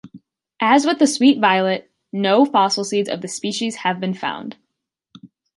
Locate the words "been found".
3.99-4.57